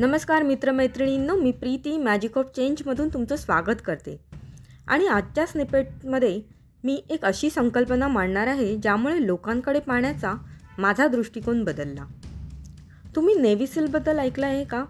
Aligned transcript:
नमस्कार 0.00 0.42
मित्रमैत्रिणींनो 0.42 1.34
मी 1.36 1.52
प्रीती 1.52 1.98
मॅजिक 1.98 2.38
ऑफ 2.38 2.46
चेंजमधून 2.46 3.08
तुमचं 3.08 3.36
स्वागत 3.36 3.80
करते. 3.84 4.20
आणि 4.88 5.06
आजच्या 5.06 5.46
स्निपेटमध्ये 5.46 6.42
मी 6.84 7.02
एक 7.10 7.24
अशी 7.24 7.50
संकल्पना 7.50 8.08
मांडणार 8.08 8.46
आहे 8.46 8.76
ज्यामुळे 8.76 9.26
लोकांकडे 9.26 9.80
पाहण्याचा 9.80 10.34
माझा 10.78 11.06
दृष्टिकोन 11.06 11.64
बदलला. 11.64 12.04
तुम्ही 13.16 13.34
नेव्ही 13.34 13.66
सीलबद्दल 13.66 14.18
ऐकलं 14.18 14.46
आहे 14.46 14.64
का? 14.64 14.84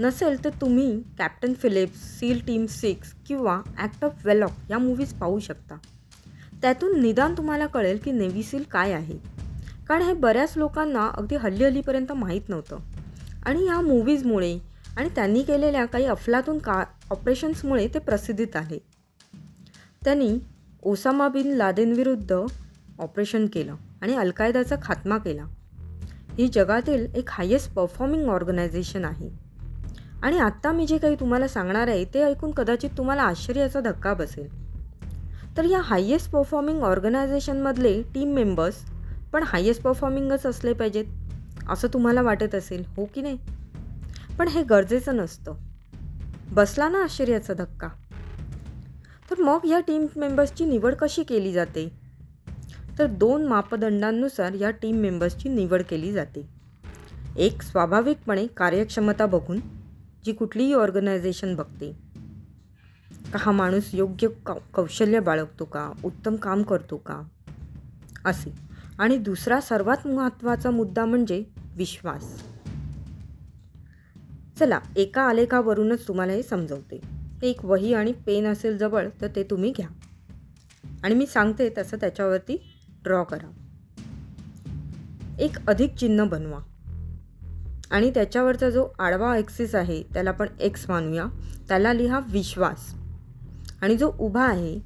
नसेल 0.00 0.44
तर 0.44 0.50
तुम्ही 0.60 1.02
Captain 1.18 1.54
Phillips 1.54 2.20
SEAL 2.20 2.46
team 2.46 2.66
six 2.66 3.14
किंवा 3.26 3.62
ॲक्ट 3.78 4.04
ऑफ 4.04 4.26
वेलॉक 4.26 4.50
या 4.70 4.78
मूवीज 4.78 5.12
पाहू 5.12 5.38
शकता. 5.38 5.76
त्यातून 6.62 7.00
निदान 7.00 7.36
तुम्हाला 7.36 7.66
कळेल 7.66 7.98
की 8.04 8.12
नेव्ही 8.12 8.42
सील 8.42 8.64
काय 8.70 8.92
आहे. 8.92 9.18
कारण 9.88 10.02
हे 10.02 10.12
बऱ्याच 10.12 10.52
लोकांना 10.56 11.10
अगदी 11.14 11.36
हल्ली 11.36 11.64
हल्लीपर्यंत 11.64 12.12
माहीत 12.12 12.48
नव्हतं. 12.48 12.78
आणि 13.46 13.66
या 13.66 13.80
मूवीजमुळे 13.80 14.58
आणि 14.96 15.08
त्यांनी 15.08 15.42
केलेल्या 15.42 15.84
काही 15.84 16.04
अफलातून 16.04 16.58
का 16.58 16.84
ऑपरेशन्समुळे 17.10 17.88
ते 17.88 17.98
प्रसिद्धीत 17.98 18.56
आले. 18.56 18.78
त्यांनी 20.04 20.38
ओसामा 20.82 21.28
बिन 21.28 21.52
लादेनविरुद्ध 21.52 22.32
ऑपरेशन 22.98 23.46
केलं 23.46 23.74
आणि 24.02 24.16
अलकायदाचा 24.16 24.76
खात्मा 24.82 25.18
केला. 25.18 25.44
ही 26.38 26.48
जगातील 26.48 27.06
एक 27.14 27.24
हायेस्ट 27.28 27.74
परफॉर्मिंग 27.74 28.28
ऑर्गनायझेशन 28.28 29.04
आहे. 29.04 29.30
आणि 30.22 30.38
आत्ता 30.38 30.72
मी 30.72 30.86
जे 30.86 30.98
काही 30.98 31.14
तुम्हाला 31.14 31.48
सांगणार 31.48 31.88
आहे 31.88 32.04
ते 32.04 32.22
ऐकून 32.22 32.50
कदाचित 32.50 32.90
तुम्हाला 32.98 33.22
आश्चर्याचा 33.22 33.80
धक्का 33.80 34.14
बसेल. 34.14 34.64
तर 35.56 35.64
या 35.64 35.80
हायेस्ट 35.80 36.30
परफॉर्मिंग 36.30 36.82
ऑर्गनायझेशनमधले 36.82 38.02
टीम 38.02 38.32
मेंबर्स 38.32 38.74
पण 39.32 39.42
हायेस्ट 39.42 39.82
परफॉर्मिंगच 39.82 40.46
असले 40.46 40.72
पाहिजेत. 40.72 41.04
असं 41.68 41.88
तुम्हाला 41.88 42.22
वाटत 42.22 42.54
असेल 42.54 42.84
हो 42.86 43.04
की 43.04 43.22
नाही? 43.22 43.38
पण 44.38 44.48
हे 44.48 44.62
गरजेचं 44.62 45.16
नसतं. 45.16 45.54
बसला 46.50 46.88
ना 46.88 47.02
आश्चर्याचा 47.02 47.54
धक्का. 47.54 47.88
तर 49.30 49.40
मग 49.40 49.58
या 49.68 49.80
टीम 49.80 50.06
मेंबर्सची 50.16 50.64
निवड 50.64 50.94
कशी 50.94 51.22
केली 51.22 51.52
जाते? 51.52 51.92
तर 52.98 53.06
दोन 53.06 53.46
मापदंडांनुसार 53.46 54.52
या 54.52 54.70
टीम 54.70 54.96
मेंबर्सची 54.96 55.48
निवड 55.48 55.82
केली 55.82 56.12
जाते. 56.12 56.48
एक 57.36 57.62
स्वाभाविकपणे 57.62 58.46
कार्यक्षमता 58.46 59.26
बघून 59.26 59.60
जी 60.24 60.32
कुठलीही 60.32 60.74
ऑर्गनायझेशन 60.74 61.54
बघते. 61.54 61.92
का 63.32 63.38
हा 63.38 63.52
माणूस 63.52 63.94
योग्य 63.94 64.28
कौ 64.28 64.54
कौशल्य 64.74 65.20
बाळगतो 65.20 65.64
का? 65.64 65.92
उत्तम 66.04 66.36
काम 66.36 66.62
करतो 66.62 66.96
का? 66.96 67.22
असे. 68.24 68.54
आणि 68.98 69.16
दुसरा 69.16 69.60
सर्वात 69.60 70.06
महत्त्वाचा 70.06 70.70
मुद्दा 70.70 71.04
म्हणजे 71.04 71.44
विश्वास. 71.76 72.42
चला 74.58 74.80
एका 74.96 75.22
आलेखावरूनच 75.22 76.08
तुम्हाला 76.08 76.32
हे 76.32 76.42
समजवते. 76.42 77.00
एक 77.42 77.64
वही 77.64 77.94
आणि 77.94 78.12
पेन 78.12 78.46
असेल 78.46 78.78
जवळ 78.78 79.08
तर 79.20 79.26
ते 79.36 79.42
तुम्ही 79.42 79.72
घ्या. 79.76 79.88
आणि 81.04 81.14
मी 81.14 81.26
सांगते 81.26 81.68
तसं 81.78 81.96
त्याच्यावरती 81.96 82.74
ड्रॉ 83.02 83.24
करा. 83.24 83.50
एक 85.38 85.68
अधिक 85.68 85.94
चिन्ह 85.94 86.24
बनवा. 86.24 86.58
आणि 87.90 88.10
त्याच्यावरचा 88.10 88.70
जो 88.70 88.86
आडवा 88.98 89.36
एक्सिस 89.36 89.74
आहे 89.74 90.02
त्याला 90.02 90.30
आपण 90.30 90.46
एक्स 90.60 90.90
मानूया. 90.90 91.26
त्याला 91.68 91.92
लिहा 91.92 92.20
विश्वास. 92.28 92.94
आणि 93.82 93.96
जो 93.96 94.12
उभा 94.20 94.44
आहे 94.44 94.78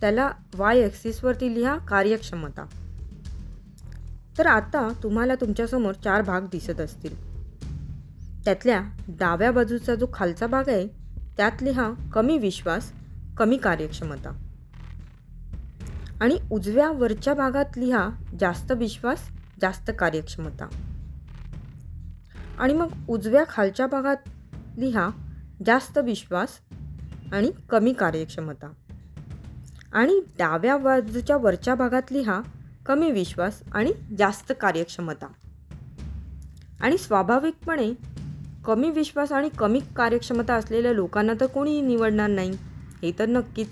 त्याला 0.00 0.30
वाय 0.54 0.78
एक्सिसवरती 0.78 1.54
लिहा 1.54 1.78
कार्यक्षमता. 1.78 2.66
तर 4.38 4.46
आता 4.46 4.88
तुम्हाला 5.02 5.34
तुमच्यासमोर 5.34 5.92
चार 5.92 6.22
भाग 6.22 6.40
दिसत 6.40 6.80
असतील. 6.80 7.36
त्यातल्या 8.44 8.82
डाव्या 9.08 9.52
बाजूचा 9.52 9.94
जो 9.94 10.06
खालचा 10.12 10.46
भाग 10.46 10.68
आहे 10.68 10.86
त्यात 11.36 11.62
लिहा 11.62 11.92
कमी 12.12 12.38
विश्वास 12.38 12.92
कमी 13.36 13.56
कार्यक्षमता. 13.56 14.42
आणि 16.20 16.38
उजव्या 16.50 16.90
वरच्या 16.90 17.34
भागात 17.34 17.64
लिहा 17.76 18.08
जास्त 18.40 18.72
विश्वास 18.72 19.18
जास्त 19.62 19.90
कार्यक्षमता. 19.98 20.68
आणि 22.58 22.72
मग 22.72 22.88
उजव्या 23.08 23.44
खालच्या 23.48 23.86
भागात 23.86 24.16
लिहा 24.78 25.08
जास्त 25.66 25.98
विश्वास 25.98 26.48
आणि 27.32 27.52
कमी 27.70 27.92
कार्यक्षमता. 27.92 28.72
आणि 29.92 30.20
डाव्या 30.38 30.76
बाजूच्या 30.76 31.36
वरच्या 31.36 31.74
भागात 31.74 32.02
लिहा 32.10 32.40
कमी 32.86 33.10
विश्वास 33.10 33.62
आणि 33.72 33.92
जास्त 34.18 34.52
कार्यक्षमता. 34.60 35.26
आणि 36.80 36.98
स्वाभाविकपणे 36.98 37.92
कमी 38.64 38.90
विश्वास 38.90 39.32
आणि 39.32 39.48
कमी 39.48 39.80
कार्यक्षमता 39.96 40.54
असलेल्या 40.54 40.92
लोकांना 40.92 41.32
तर 41.40 41.46
कोणीही 41.46 41.80
निवडणार 41.80 42.28
नाही 42.28 42.50
हे 43.02 43.12
तर 43.18 43.26
नक्कीच. 43.26 43.68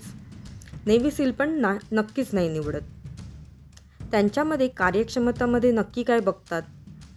नेव्ही 0.85 1.11
सील 1.11 1.31
पण 1.31 1.49
ना 1.49 1.73
नक्कीच 1.91 2.33
नाही 2.33 2.49
निवडत. 2.49 2.81
त्यांच्यामध्ये 4.11 4.67
कार्यक्षमतामध्ये 4.67 5.71
नक्की 5.71 6.03
काय 6.03 6.19
बघतात 6.19 6.61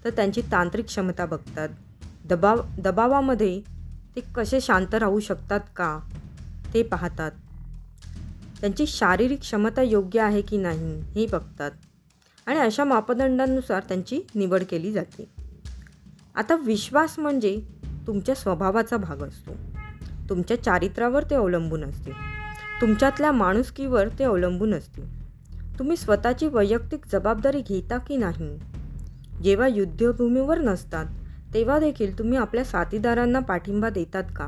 तर 0.05 0.11
त्यांची 0.11 0.43
तांत्रिक 0.53 0.87
क्षमता 0.87 1.27
बघतात. 1.27 1.69
दबाव 2.25 2.61
दबावामध्ये 2.79 3.61
ते 4.17 4.21
कसे 4.21 4.61
शांत 4.61 4.95
राहू 4.95 5.21
शकतात 5.21 5.61
का 5.77 6.01
ते 6.75 6.83
पाहतात. 6.83 7.31
त्यांची 8.61 8.87
शारीरिक 8.87 9.41
क्षमता 9.41 9.83
योग्य 9.83 10.21
आहे 10.21 10.43
की 10.43 10.57
नाही 10.57 11.01
हे 11.01 11.27
बघतात. 11.27 11.71
आणि 12.49 12.59
अशा 12.59 12.85
मापदंडांनुसार 12.85 13.83
त्यांची 13.89 14.21
निवड 14.35 14.63
केली 14.71 14.93
जाते. 14.93 15.29
आता 16.35 16.57
विश्वास 16.57 17.19
म्हणजे 17.19 17.61
तुमच्या 18.07 18.35
स्वभावाचा 18.35 18.97
भाग 18.97 19.23
असतो. 19.23 19.53
तुमच्या 20.29 20.63
चारित्र्यावर 20.63 21.23
ते 21.23 21.35
अवलंबून 21.35 21.85
असते. 21.85 22.11
तुमच्यातल्या 22.81 23.33
माणुसकीवर 23.33 24.09
ते 24.09 24.25
अवलंबून 24.25 24.75
असते. 24.75 25.03
तुम्ही 25.79 25.97
स्वतःची 25.97 26.47
वैयक्तिक 26.47 27.01
जबाबदारी 27.13 27.61
घेता 27.61 27.99
की 27.99 28.17
नाही? 28.17 28.59
जेव्हा 29.43 29.67
युद्धभूमीवर 29.67 30.59
नसतात 30.59 31.07
तेव्हा 31.55 31.79
देखील 31.79 32.19
तुम्ही 32.19 32.39
आपल्या 32.39 32.65
साथीदारांना 32.65 33.39
पाठिंबा 33.39 33.91
देतात 33.91 34.25
का? 34.37 34.47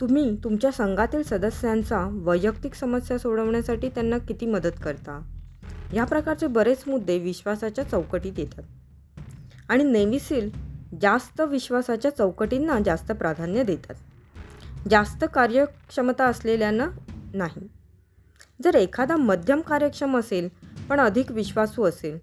तुम्ही 0.00 0.36
तुमच्या 0.44 0.72
संघातील 0.72 1.22
सदस्यांचा 1.22 2.08
वैयक्तिक 2.12 2.74
समस्या 2.74 3.18
सोडवण्यासाठी 3.18 3.88
त्यांना 3.88 4.18
किती 4.18 4.46
मदत 4.46 4.82
करता? 4.84 5.38
या 5.92 6.04
प्रकारचे 6.04 6.46
बरेच 6.46 6.84
मुद्दे 6.86 7.18
विश्वासाच्या 7.18 7.84
चौकटीत 7.84 8.32
येतात. 8.36 8.62
आणि 9.68 9.84
नेव्हिसील 9.84 10.50
जास्त 11.00 11.40
विश्वासाच्या 11.40 12.16
चौकटींना 12.16 12.78
जास्त 12.84 13.12
प्राधान्य 13.12 13.62
देतात. 13.62 13.94
जास्त 14.90 15.24
कार्यक्षमता 15.34 16.26
असलेल्यांना 16.26 16.86
नाही. 17.34 17.68
जर 18.64 18.74
एखादा 18.74 19.16
मध्यम 19.16 19.60
कार्यक्षम 19.60 20.16
असेल 20.16 20.48
पण 20.88 21.00
अधिक 21.00 21.32
विश्वासू 21.32 21.84
असेल 21.84 22.18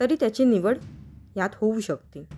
तरी 0.00 0.16
त्याची 0.20 0.44
निवड 0.44 0.78
यात 1.36 1.50
होऊ 1.54 1.80
शकते. 1.80 2.28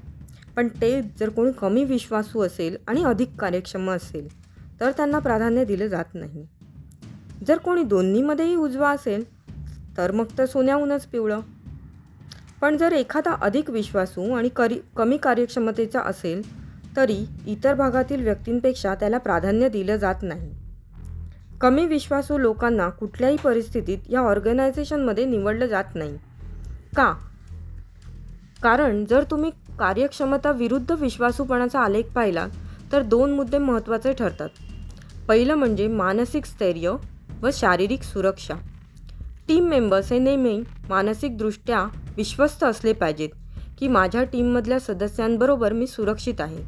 पण 0.56 0.68
ते 0.68 1.02
जर 1.02 1.28
कोणी 1.28 1.52
कमी 1.52 1.84
विश्वासू 1.84 2.40
असेल 2.40 2.76
आणि 2.88 3.04
अधिक 3.04 3.30
कार्यक्षम 3.40 3.90
असेल 3.90 4.28
तर 4.80 4.90
त्यांना 4.90 5.18
प्राधान्य 5.18 5.64
दिलं 5.64 5.86
जात 5.86 6.14
नाही. 6.14 6.46
जर 7.46 7.58
कोणी 7.58 7.82
दोन्हीमध्येही 7.82 8.54
उजवा 8.54 8.90
असेल 8.90 9.35
तर 9.96 10.12
मग 10.12 10.24
तर 10.38 10.46
सोन्याहूनच 10.46 11.06
पिवळं. 11.06 11.40
पण 12.60 12.76
जर 12.76 12.92
एखादा 12.92 13.32
अधिक 13.42 13.70
विश्वासू 13.70 14.34
आणि 14.34 14.48
करी 14.48 14.78
कमी 14.96 15.16
कार्यक्षमतेचा 15.16 16.00
असेल 16.00 16.66
तरी 16.96 17.24
इतर 17.46 17.74
भागातील 17.74 18.22
व्यक्तींपेक्षा 18.22 18.94
त्याला 18.94 19.18
प्राधान्य 19.18 19.68
दिलं 19.68 19.96
जात 19.96 20.14
नाही. 20.22 20.54
कमी 21.60 21.86
विश्वासू 21.86 22.38
लोकांना 22.38 22.88
कुठल्याही 22.88 23.36
परिस्थितीत 23.44 23.98
या 24.08 24.20
ऑर्गनायझेशनमध्ये 24.20 25.24
निवडलं 25.24 25.66
जात 25.66 25.84
नाही. 25.94 26.16
का? 26.96 27.14
कारण 28.62 29.04
जर 29.04 29.24
तुम्ही 29.30 29.50
कार्यक्षमता 29.78 30.52
विरुद्ध 30.52 30.92
विश्वासूपणाचा 30.92 31.80
आलेख 31.80 32.04
पाहिला 32.14 32.46
तर 32.92 33.02
दोन 33.02 33.32
मुद्दे 33.32 33.58
महत्त्वाचे 33.58 34.12
ठरतात. 34.12 34.48
पहिलं 35.28 35.54
म्हणजे 35.54 35.88
मानसिक 35.88 36.46
स्थैर्य 36.46 36.96
व 37.42 37.48
शारीरिक 37.52 38.02
सुरक्षा. 38.02 38.54
टीम 39.48 39.64
मेंबर्स 39.64 40.12
हे 40.12 40.18
नेहमी 40.18 40.62
मानसिकदृष्ट्या 40.88 41.84
विश्वस्त 42.16 42.64
असले 42.64 42.92
पाहिजेत 42.92 43.28
की 43.78 43.88
माझ्या 43.88 44.24
टीममधल्या 44.24 44.78
सदस्यांबरोबर 44.78 45.72
मी 45.72 45.86
सुरक्षित 45.86 46.40
आहे. 46.40 46.58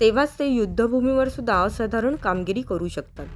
तेव्हाच 0.00 0.38
ते 0.38 0.46
युद्धभूमीवर 0.46 1.28
सुद्धा 1.28 1.54
असाधारण 1.54 2.16
कामगिरी 2.16 2.62
करू 2.62 2.88
शकतात. 2.88 3.26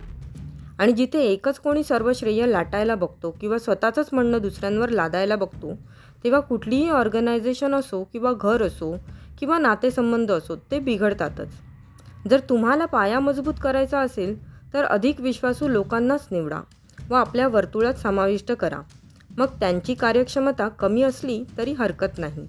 आणि 0.78 0.92
जिथे 0.92 1.20
एकच 1.20 1.58
कोणी 1.58 1.84
सर्व 1.84 2.12
श्रेय 2.14 2.46
लाटायला 2.46 2.94
बघतो 2.94 3.30
किंवा 3.30 3.58
स्वतःचंच 3.58 4.08
म्हणणं 4.12 4.42
दुसऱ्यांवर 4.42 4.88
लादायला 4.88 5.36
बघतो 5.36 5.74
तेव्हा 6.24 6.40
कुठलीही 6.40 6.88
ऑर्गनायझेशन 6.90 7.74
असो 7.74 8.02
किंवा 8.12 8.32
घर 8.32 8.62
असो 8.62 8.96
किंवा 9.40 9.58
नातेसंबंध 9.58 10.32
असो 10.32 10.56
ते 10.56 10.78
बिघडतातच. 10.78 11.48
जर 12.30 12.40
तुम्हाला 12.40 12.84
पाया 12.84 13.20
मजबूत 13.20 13.54
करायचा 13.62 14.00
असेल 14.00 14.36
तर 14.74 14.84
अधिक 14.84 15.20
विश्वासू 15.20 15.68
लोकांनाच 15.68 16.28
निवडा. 16.30 16.60
व 17.10 17.14
आपल्या 17.14 17.48
वर्तुळात 17.48 17.94
समाविष्ट 17.94 18.52
करा. 18.52 18.80
मग 19.38 19.46
त्यांची 19.46 19.94
कार्यक्षमता 19.94 20.68
कमी 20.68 21.02
असली 21.02 21.44
तरी 21.56 21.72
हरकत 21.72 22.18
नाही. 22.18 22.48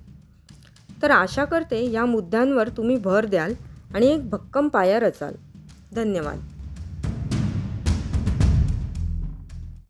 तर 1.02 1.12
आशा 1.12 1.46
करते 1.46 1.92
या 1.92 2.06
मुद्द्यांवर 2.06 2.70
तुम्ही 2.70 2.98
भर 2.98 3.26
द्याल 3.26 3.54
आणि 3.96 4.08
एक 4.08 4.30
भक्कम 4.30 4.68
पाया 4.68 5.00
रचाल. 5.00 5.34
धन्यवाद. 5.96 6.59